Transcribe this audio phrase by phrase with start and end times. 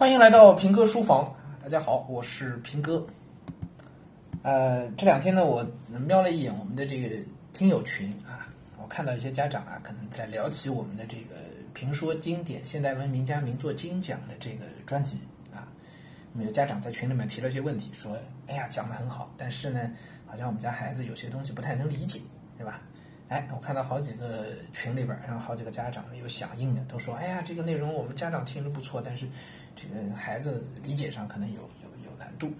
[0.00, 1.30] 欢迎来到平哥书房，
[1.62, 3.06] 大家好，我是平哥。
[4.42, 5.62] 呃，这两天呢，我
[6.06, 7.14] 瞄了一眼我们的这个
[7.52, 8.48] 听友群啊，
[8.80, 11.34] 我看到一些家长啊，可能在聊起我们的这个
[11.74, 15.18] 评说经典现代文明家名作精讲的这个专辑
[15.52, 15.68] 啊，
[16.34, 19.78] 有家长在群里面提了一些问题，说，哎呀，讲的很好，但是呢，
[20.26, 22.22] 好像我们家孩子有些东西不太能理解，
[22.56, 22.80] 对吧？
[23.30, 29.24] 哎，我看到好几个群里边，然后好几个家长呢有响应的，都说：“哎呀，这个内容我们家长听着不错，但是
[29.76, 32.50] 这个孩子理解上可能有有有难度。”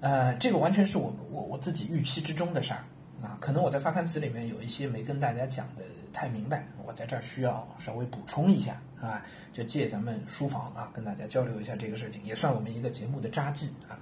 [0.00, 2.84] 呃，这个完全是我我我自己预期之中的事儿
[3.20, 3.36] 啊。
[3.40, 13.98] 可能我在发刊词里面有一些没跟大家讲的太明白，我在这儿需要稍微补充一下啊，就借咱们书房啊，跟大家交流一下这个事情，也算我们一个节目的扎记啊。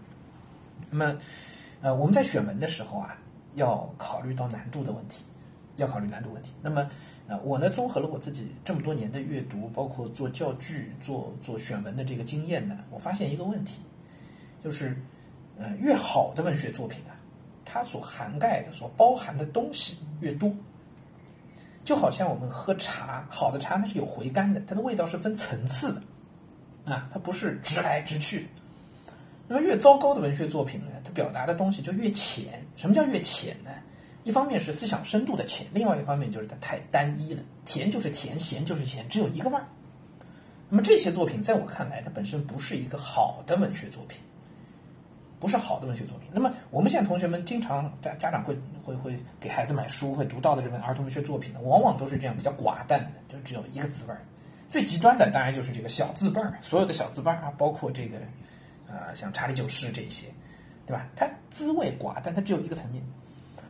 [0.90, 1.18] 那么，
[1.80, 3.16] 呃，我们在选文的时候啊，
[3.54, 5.24] 要考虑到难度的问题。
[5.76, 6.50] 要考虑难度问题。
[6.62, 6.88] 那么，
[7.26, 13.80] 呃，我呢，综合了我自己这么多年的阅读，包括做教具、做做选文的这个经验呢，我发现一个问题，
[14.62, 14.96] 就是，
[15.58, 17.16] 呃，越好的文学作品啊，
[17.64, 20.54] 它所涵盖的、所包含的东西越多。
[21.84, 28.48] 就好像我们喝茶，好的茶它是有回甘的，它的味道是分层次的，啊，它不是直来直去。
[29.46, 32.64] 那么越糟糕的文学作品呢，它表达的东西就越浅。
[32.76, 33.70] 什么叫越浅呢？
[34.24, 39.64] 一方面是思想深度的浅，另外一方面就是它太单一了，甜就是甜，咸就是咸，只有一个味儿。
[40.70, 44.18] 那么这些作品在我看来，它本身不是一个好的文学作品，
[45.38, 46.28] 不是好的文学作品。
[46.32, 54.24] 那么我们现在同学们经常家家长会会会给孩子买书，会读到的这本儿童文学作品呢，往往都是这样比较寡淡的，就只有一个字味儿。
[54.70, 58.16] 最极端的当然就是这个小字辈儿，所有的小字辈儿啊，包括这个
[58.88, 60.26] 啊像查理九世这些，
[60.86, 61.06] 对吧？
[61.14, 63.04] 它滋味寡淡，它只有一个层面。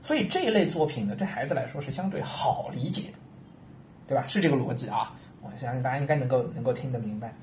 [0.04, 3.18] 所以这一类作品呢，对孩子来说是相对好理解的，
[4.06, 4.26] 对吧？
[4.28, 7.34] 是这个逻辑啊，我相信大家应该能够能够听得明白。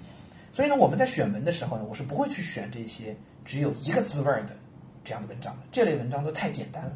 [0.54, 4.56] 所以呢，我们在选文的时候呢，我是不会去选这些只有一个滋味的
[5.04, 5.64] 这样的文章的。
[5.72, 6.92] 这类文章都太简单了，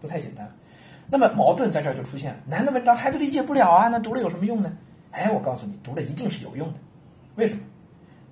[0.00, 0.54] 都太简单了。
[1.08, 4.72] 那么矛盾在这儿就出现了：难的文章孩子理解不了啊，那读了有什么用呢？
[5.10, 6.78] 哎，我告诉你，读了一定是有用的。
[7.34, 7.60] 为什么？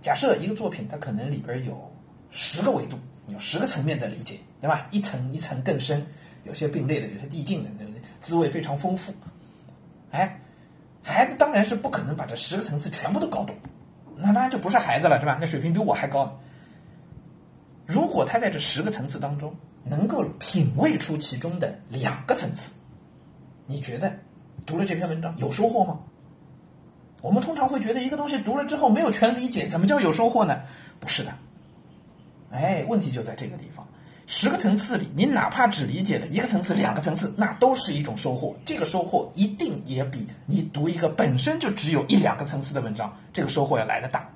[0.00, 1.93] 假设一个作品它可能里边有
[2.31, 4.87] 十个维度，有十个层面的理解，对吧？
[4.93, 6.06] 一层一层更深。
[6.44, 7.71] 有些并列的，有些递进的，
[8.21, 9.12] 滋味非常丰富。
[10.10, 10.41] 哎，
[11.03, 13.55] 孩子当然是不可能把这十个层次全部都搞懂，
[14.16, 15.37] 那当然就不是孩子了，是吧？
[15.41, 16.38] 那水平比我还高。
[17.87, 22.72] 如果他在这十个层次当中能够品味出其中的两个层次，
[23.66, 24.11] 你觉得
[24.65, 26.00] 读了这篇文章有收获吗？
[27.21, 30.62] 我们通常会觉得一个东西读了之后没有全理解，怎么叫有收获呢？
[31.00, 31.32] 不是的。
[32.50, 33.84] 哎，问题就在这个地方。
[34.27, 38.57] 十个层次里，你哪怕只理解了一个层次、两个层次，那都是一种收获。
[38.65, 44.29] 这个收获一定也比你读一个本身就只有一两个层次的文章，这个收获要来的大。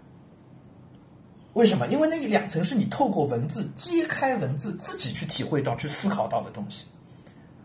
[1.54, 1.86] 为什么？
[1.88, 6.84] 因为那一两层是你透过文字揭开文字，自己去体会到、去思考到的东西。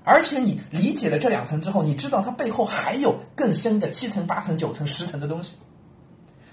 [0.06, 5.56] 而且你理解了这两层之后，你知道它背后还有更深的七层、八层、九层、十层的东西。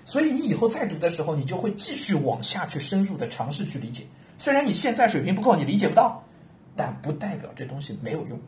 [0.04, 4.04] 所以你以后再读的时候，你就会继续往下去深入的尝试去理解。
[4.40, 6.24] 虽然你现在水平不够，你理解不到，
[6.74, 8.40] 但不代表这东西没有用，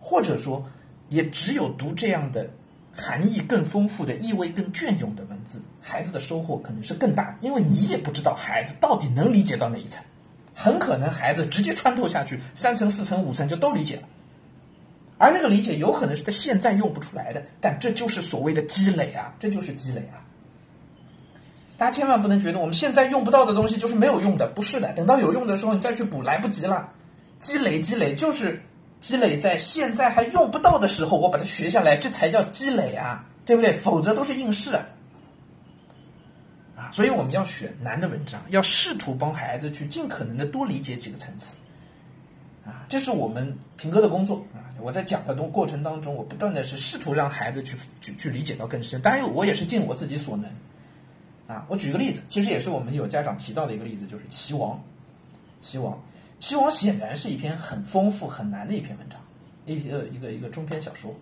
[0.00, 0.64] 或者说，
[1.10, 2.48] 也只有读这样的
[2.96, 10.02] 含义更丰富的、意味更隽永的文字，孩子的收获可能是更大，因为你也不知道孩子到底能理解到哪一层，
[10.54, 14.08] 很可能孩子直接穿透下去，三层、四层、五层就都理解了，
[15.18, 20.24] 而那个理解有可能是他现在用不出来的，但这就是所谓的积累啊，这就是积累啊。
[21.76, 24.92] 大家千万不能觉得我们现在用不到的东西就是没有用的，不是的。
[24.94, 26.88] 等到有用的时候，你再去补，来不及了。
[27.38, 28.62] 积累积累就是
[29.00, 33.74] 积累在现在还用不到的时候，我把它学下来，这才叫积累啊，对不对？
[33.74, 34.86] 否则都是应试啊。
[36.90, 41.56] 所以我们要选难的文章，要试图帮孩子去尽可能的多理解几个层次。
[42.64, 44.64] 啊，这是我们平哥的工作啊。
[44.80, 49.00] 我在讲的东过程当中，我不断的是试图让孩子去去去理解到更深。
[49.02, 50.50] 当然，我也是尽我自己所能。
[51.46, 54.72] 啊，我举个例子，其实也是我们有家长提到的一个例子，就是《齐王》。
[55.60, 55.92] 《齐王》
[56.38, 59.20] 《齐王》显然是一篇很丰富、很难的一篇文章，
[59.64, 61.10] 一篇呃一个一个中篇小说。《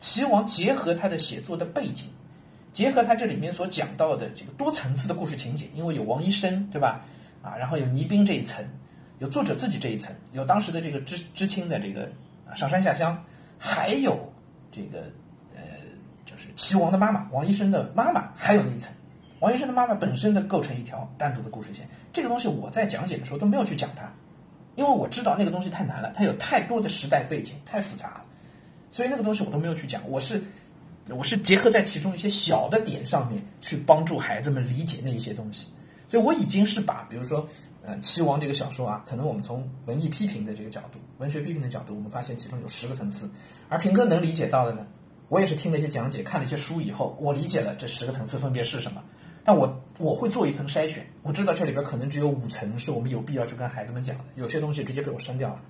[0.00, 2.06] 齐王》结合他的写作的背景，
[2.72, 7.04] 结合他这里面所讲到的这个多层次的故事情节，因为有王医生，对吧？
[7.42, 8.64] 啊，然后有倪斌这一层，
[9.18, 12.10] 有作者自己这一层，有当时的这个知知青的这个
[12.56, 13.22] 上山下乡，
[13.58, 14.32] 还有
[14.72, 15.02] 这个
[15.54, 15.62] 呃，
[16.24, 18.90] 就是齐王的妈妈，王医生的妈妈，还有那一层。
[19.44, 24.10] 王医生的妈妈本身的构成一条单独的故事线，这个东西我在讲解的时候都没有去讲它，
[24.74, 28.24] 因为我知道那个东西太难了，它有太多的时代背景，太复杂了，
[28.90, 30.00] 所以那个东西我都没有去讲。
[30.08, 30.42] 我是
[31.10, 35.66] 我是结合在其中一些小的点上面去帮助孩子们理解那一些东西。
[36.08, 37.46] 所以我已经是把，比如说，
[37.82, 43.28] 呃，《七王》这个小说啊，可能我们从文艺批评的这个角度、文学批评的角度，我们发现其中有十个层次，
[43.68, 44.86] 而平哥能理解到的呢，
[45.28, 49.02] 我也是听了一些讲解，看了一些书以后，我理解了这十个层次分别是什么。
[49.44, 55.60] 但我我会做一层筛选，我知道这里边可能只有五层是我们有必要去跟孩子们讲的，有些东西直接被我删掉了。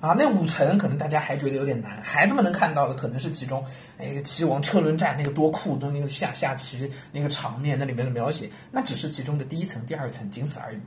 [0.00, 3.64] 啊，那五层可能大家还觉得有点难，孩子们能看到的可能是其中，
[3.96, 10.78] 哎，棋王车轮战那个多酷，的那个下下棋那个场面，那里面的描写，那只是其中的第一层、第二层，仅此而已。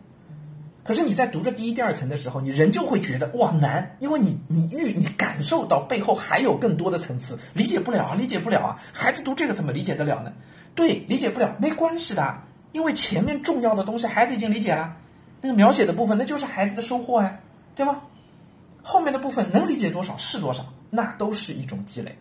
[0.87, 10.31] 可是你在读着第一、第二层的时候，你人就会觉得哇难，因为你你遇你感受到背后还有更多的层次，理解不了啊，理解不了啊，孩子读这个怎么理解得了呢？
[10.73, 12.41] 对，理解不了没关系的，
[12.71, 14.95] 因为前面重要的东西孩子已经理解了，
[15.41, 17.37] 那个描写的部分那就是孩子的收获呀，
[17.75, 18.01] 对吗？
[18.81, 22.17] 后面的部分能理解多少是多少，那都是一种积累。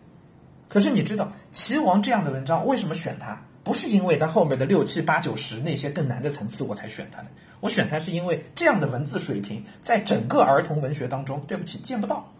[0.69, 3.41] 可是你知道，齐王这样的文章为什么选它？
[3.63, 7.29] 不是因为它后面的六七八九十那些更难的层次我才选它的，
[7.61, 12.31] 我选它是因为这样的文字水平在整个儿童文学当中，对不起，见不到。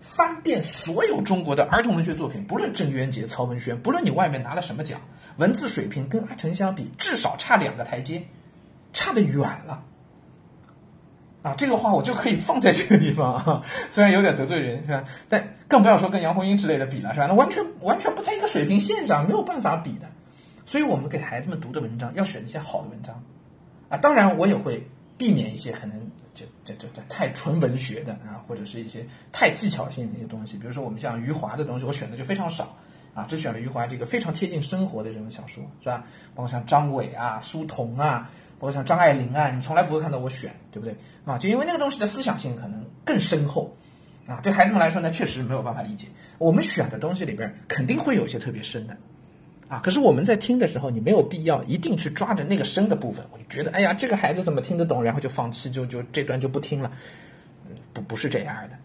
[0.00, 5.00] 翻遍所有中国的儿童文学作品，不论郑渊洁、曹文轩，不论你外面拿了什么奖，
[5.36, 8.22] 文字水平跟阿城相比，至少差两个台阶，
[8.92, 9.84] 差得远了。
[11.42, 15.04] 啊，这个话我就可以放在这个地方啊，虽然有点得罪人是吧？
[15.28, 17.26] 但更不要说跟杨红樱之类的比了是吧？
[17.26, 20.06] 那完全完全不在一个水平线上，没有办法比的。
[20.66, 23.22] 所以我们给孩子们读的文章要选一些好的文章，
[23.88, 24.86] 啊，当然我也会
[25.16, 26.10] 避免一些可能。
[26.34, 32.76] 这这这这太纯文学的啊，或者是一些太技巧性的一些东西，比如说我们像余华的东西，我选的就非常少
[33.12, 36.04] 啊，只选了余华这个非常贴近生活的这种小说，是吧？
[36.36, 38.30] 包括像张伟啊、苏童啊，
[38.60, 40.94] 包括像张爱玲啊，你从来不会看到我选，对不对？
[41.24, 43.76] 啊，就因为那个东西的思想性可能更深厚
[44.28, 46.06] 啊，对孩子们来说呢，确实没有办法理解。
[46.38, 48.96] 我们选的东西里边肯定会有一些特别深的。
[49.68, 49.80] 啊！
[49.84, 53.24] 可是我们在听的时候，你没有必要一定去抓着那个深的部分。
[53.30, 56.90] 我就觉得，哎呀，这个孩子怎么听得懂，然后就放弃，就就这段就不听了。
[57.92, 58.76] 不不是这样的，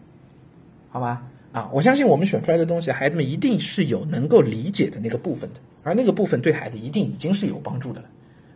[0.90, 1.22] 好吧？
[1.52, 8.08] 啊，我相信我们选出来的东西，孩子们一定是有能够理解的那个部分的，而那个部分对孩子一定已经是有帮助的了。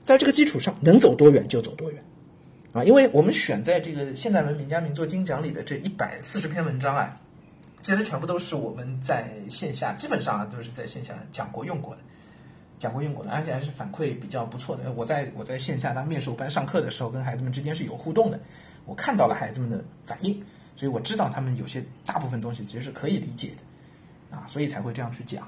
[0.04, 2.02] 在这个基础上，能走多远就走多远。
[2.72, 7.16] 啊，因为我们选在这个现代文名家名作精讲里的这一百四十篇文章啊，
[7.80, 12.02] 其实全部都是我们在线下基本上啊都是在线下讲过用过的。
[12.78, 14.90] 讲过用过的，而且还是反馈比较不错的。
[14.92, 18.38] 我在我在线下当面授班上课的时候，跟孩子们之间是有互动的，
[18.86, 20.42] 我看到了孩子们的反应，
[20.76, 23.48] 所以我知道他们有些大部分东西其实是可以理解
[24.30, 25.46] 的，啊，所以才会这样去讲，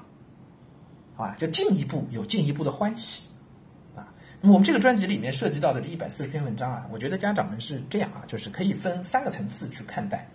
[1.15, 1.35] 好吧？
[1.37, 3.29] 就进一步有进一步的欢喜，
[3.95, 4.05] 啊。
[4.41, 10.27] 那么我们这个专辑里面涉及到的这一百四十篇文章啊，我觉得家长们是这样啊，就是可以分三个层次去看待，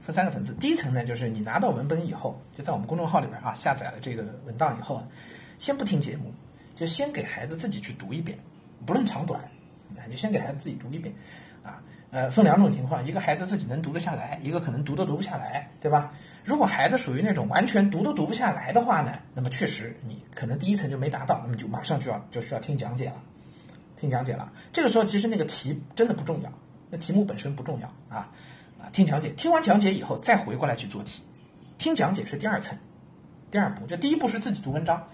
[0.00, 0.52] 分三个层次。
[0.54, 5.02] 第一层呢，就是你拿到文本以后，就在我们公众号里边啊下载了这个文档以后，
[5.58, 6.32] 先不听节目。
[6.74, 8.38] 就先给孩子自己去读一遍，
[8.84, 9.40] 不论长短，
[10.06, 11.14] 你就先给孩子自己读一遍，
[11.62, 16.12] 啊，呃，分两种情况，一个孩子自己能读得下来，一个可能读都读不下来，对吧？
[16.44, 23.22] 如果孩子属于那种完全读都读不下来的话呢，那么确实你可能第一层就没达到，那么就马上就要就需要听讲解了，
[23.98, 24.52] 听讲解了。
[24.72, 26.52] 这个时候其实那个题真的不重要，
[26.90, 28.28] 那题目本身不重要啊，
[28.80, 31.22] 啊，听讲解，听完讲解以后再回过来去做题，
[31.78, 32.76] 听讲解是第二层，
[33.50, 35.06] 第二步，就第一步是自己读文章，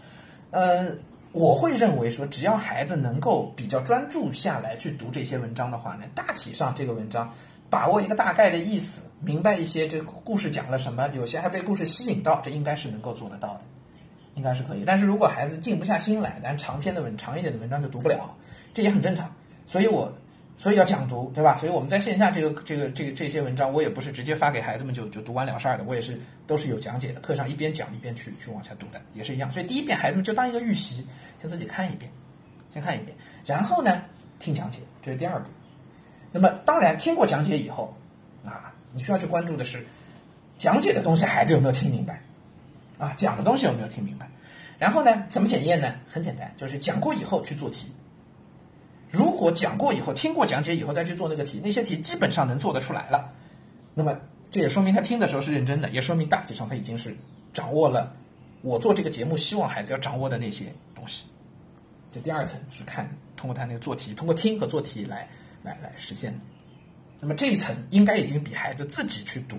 [0.51, 0.97] 呃。
[1.33, 7.33] 我会认为说，只要孩子能够比较专注下来去读这些文章的话呢，大体上这个文章
[7.69, 13.61] 把握一个大概的意思，明白一些这个故事讲了什么，有些还被故事吸引到，这应该是能够做得到的，
[14.35, 14.85] 应该是可以。
[14.85, 18.35] 但是如果孩子静不下心来，但长篇的文长一点的文章就读不了，
[18.75, 19.33] 这也很正常。
[19.67, 20.13] 所以我。
[20.61, 21.55] 所以要讲读，对吧？
[21.55, 29.51] 所以我们在线下这个这个这个这些文章，我也不是直接发给孩子们就就读完了事儿的，我也是都是有讲解的，课上一边讲一边去去往下读的，也是一样。
[29.51, 31.07] 所以第一遍孩子们就当一个预习，
[31.41, 32.13] 先自己看一遍，
[32.75, 34.03] 先看一遍，然后呢
[34.39, 35.49] 听讲解，这是第二步。
[36.31, 37.97] 那么当然听过讲解以后，
[38.45, 39.83] 啊，你需要去关注的是
[40.59, 42.23] 讲解的东西孩子有没有听明白，
[42.99, 44.29] 啊，讲的东西有没有听明白。
[44.79, 45.95] 然后呢，怎么检验呢？
[46.07, 47.91] 很简单，就是讲过以后去做题。
[49.11, 53.33] 如果讲过以后，听过讲解以后再去做那个题，那些题基本上能做得出来了，
[53.95, 54.17] 那么
[54.51, 57.17] 这也说明他听的时候是认真的，也说明大体上他已经是
[57.53, 58.15] 掌握了
[58.63, 61.27] 我做这个节目希望孩子要掌握的那些东西。
[62.13, 65.29] 这第二层是看通过他那个做题，通过听和做题来
[65.63, 66.39] 来来实现的。
[67.21, 69.57] 那么这一层应该已经比孩子自己去读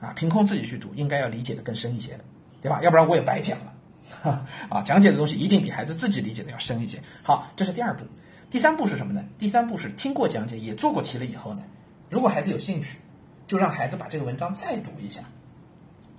[0.00, 2.20] 啊，凭空自己去读应该要理解的更深一些了，
[2.60, 2.80] 对吧？
[2.82, 3.74] 要不然我也白讲了
[4.68, 7.00] 啊，讲解的东西一定比孩子自己理解的要深一些。
[7.22, 8.04] 好，这是第二步。
[8.50, 9.24] 第三步是什么呢？
[9.38, 11.62] 第三步是听过讲解，也做过题了以后呢，
[12.10, 12.98] 如果孩子有兴趣，
[13.46, 15.22] 就让孩子把这个文章再读一下，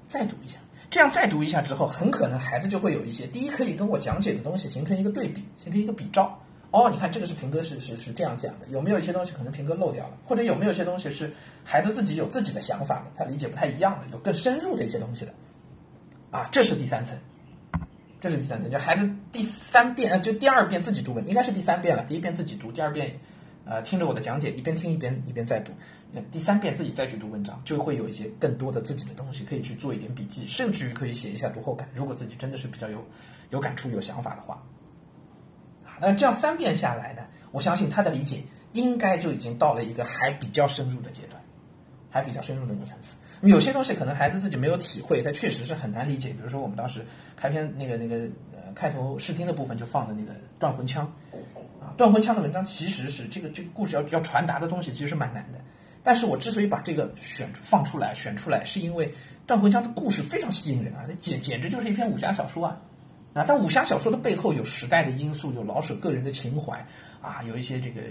[0.07, 0.59] 再读一下。
[0.89, 6.39] 这样再读一下之后，很可能孩子就会有一些第一可以跟我讲解的东西形成一个对比，形成一个比照。
[6.71, 11.31] 哦，你看这个是平哥是是是这样讲的，有没有一些东西可能平哥漏掉了，或者有没有一些东西是
[11.63, 15.33] 孩子自己有自己的想法的，他理解不太一样的，有更深入的一些东西的，
[16.31, 17.17] 啊，这是第三层，
[18.21, 23.17] 这是第三层，就孩子第三遍呃就第二遍自己读文，应该是第三遍了，第一遍自己读，第二遍
[23.65, 25.71] 呃听着我的讲解，一边听一边一边再读，
[26.31, 33.05] 第三遍自己再去读文章，就会有一些更多的自己的东西可以去做一点笔记，甚至于可以写一下读后感，如果自己真的是比较有
[33.51, 34.61] 有感触有想法的话。
[35.85, 37.21] 啊那这样三遍下来呢，
[37.51, 38.41] 我相信他的理解
[38.73, 41.41] 应该就已经到了一个还比较深入的阶段，
[42.09, 43.15] 还比较深入的一个层次。
[43.41, 46.29] 有些东西可能孩子自己没有体会，他确实是很难理解。
[46.29, 47.05] 比如说我们当时
[47.35, 51.05] 开篇那个那个呃开头试听的部分就放的那个断魂枪
[51.81, 55.59] 啊，断魂枪的文章其实是这个这个故事要要传达的东西其实是蛮难的。
[56.01, 59.13] 但是我之所以把这个选放出来选出来，是因为
[59.45, 62.81] 断魂枪的故事非常吸引人啊，那简简直就是一篇武侠小说啊。
[63.31, 66.83] 啊，但武侠小说的背后有时代的因素，有老舍个人的情怀，
[67.21, 68.01] 啊，有一些这个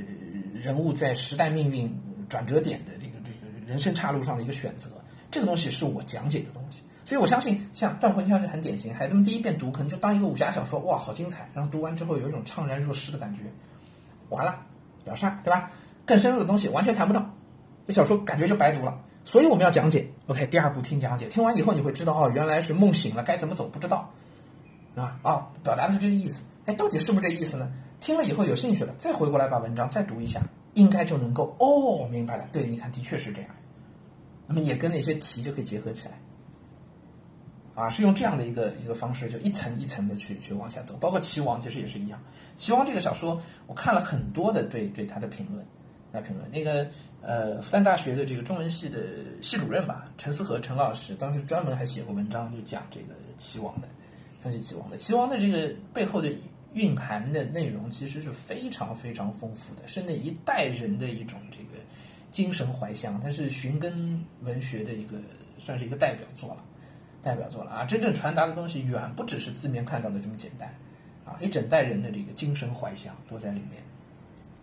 [0.54, 1.92] 人物在时代命运
[2.28, 4.90] 转折点的这个这个人生岔路上的一个选择，
[5.30, 13.42] 这个东西是我讲解的东西，所以我相信像《断魂枪》就很典型，孩子们第一遍读可能就当一个武侠小说，哇，好精彩，然后读完之后有一种怅然若失的感觉，
[14.30, 14.64] 完了
[15.04, 15.70] 了事儿，对吧？
[16.06, 17.24] 更深入的东西完全谈不到，
[17.86, 24.10] 这小说感觉就白读了，所以我们要讲解，OK，第二步听讲解，听完以后你会知道，哦，原来是梦醒了，该怎么走不知道。
[24.94, 27.70] 啊啊，表达的是这个意思，哎，到底是不是这意思呢？
[28.00, 30.40] 听了以后有兴趣了，再回过来把文章再读一下，
[30.74, 32.44] 应该就能够哦，明白了。
[32.52, 33.50] 对，你看，的确是这样。
[34.48, 36.18] 那么也跟那些题就可以结合起来，
[37.74, 40.96] 啊，是用这样的一个一个方式，就一层一层的去去往下走。
[40.96, 42.18] 包括《齐王》其实也是一样，
[42.56, 45.64] 《齐王》这个小说，我看了很多的对对他的评论，
[46.10, 46.50] 来评论。
[46.50, 46.88] 那个
[47.20, 49.00] 呃，复旦大学的这个中文系的
[49.42, 53.88] 系主任吧，陈思和陈老师，当时专门还写过文章，就讲这个《齐王》的。
[54.40, 56.32] 分析齐王的齐王的这个背后的
[56.72, 61.82] 蕴含的内容，其实是非常非常丰富的，是那一代人的一种这个
[62.30, 65.16] 精神怀乡，它是寻根文学的一个
[65.58, 66.62] 算是一个代表作了，
[67.22, 67.84] 代表作了啊！
[67.84, 70.68] 真正传达的东西远不只是字面看到的这么简单
[71.24, 71.36] 啊！
[71.40, 73.82] 一整代人的这个精神怀乡都在里面，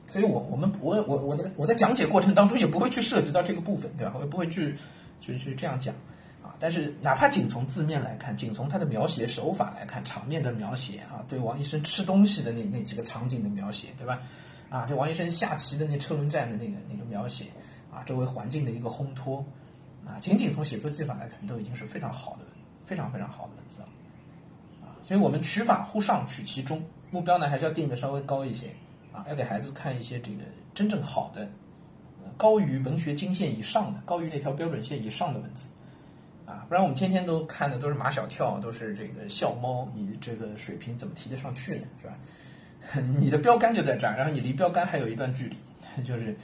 [0.07, 4.13] 所以我我们我我我的我在讲解过程当中也不会去涉及到这个部分，对吧？
[4.15, 4.75] 我也不会去
[5.19, 5.93] 去去这样讲。
[6.41, 14.21] 啊但是，哪怕仅从字面来看，仅从他的描写手法来看，场面的描写啊，对王医生吃东西的那那几个场景的描写，对吧？
[14.75, 17.45] 啊，这王医生下棋的那车轮战的那个那个描写，
[17.89, 19.37] 啊，周围环境的一个烘托，
[20.05, 22.39] 啊，仅仅从写作技法来看，都已经是非常好的、
[22.85, 23.87] 非常非常好的文字了，
[24.81, 28.67] 啊，所以我们取法乎上，取其中，目标呢还是要定的稍微高一些，
[29.13, 31.49] 啊，要给孩子看一些这个真正好的，
[32.35, 35.69] 高于文学经线以上的，高于那条标准线以上的文字。
[36.45, 41.87] 啊，不然我们天天都看的都是马小跳，都是这个笑猫，你这个水平怎么提得上去呢？
[42.01, 42.13] 是吧？
[43.17, 45.57] 你的标杆就在这儿，然后你离标杆还有一段距离，
[46.03, 46.35] 就是，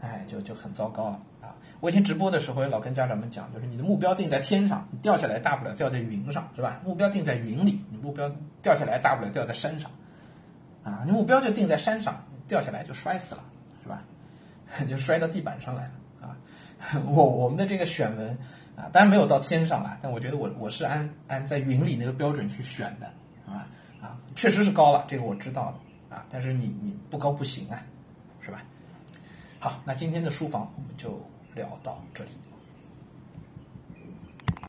[0.00, 1.54] 哎，就就很糟糕了啊！
[1.80, 6.80] 我以前直播的时候也老跟家长们讲，就是你的目标定在天上，你掉下来大不了掉在云上，是吧？
[6.84, 8.30] 目标定在云里，你目标
[8.62, 9.90] 掉下来大不了掉在山上，
[10.84, 13.42] 啊，你目标就定在山上，掉下来就摔死了，
[13.82, 14.02] 是吧？
[14.88, 15.90] 就摔到地板上来了
[16.28, 16.36] 啊！
[17.06, 18.38] 我我们的这个选文。
[18.78, 23.06] 啊，当然没有到天上啊，但我觉得我我是按按在云里那个标准去选的，
[23.44, 23.66] 啊
[24.00, 25.78] 啊，确实是高了，这个我知道的
[26.10, 27.82] 啊，但是你你不高不行啊，
[28.40, 28.62] 是吧？
[29.60, 31.20] 好，那今天的书房我们就
[31.54, 32.30] 聊到这里。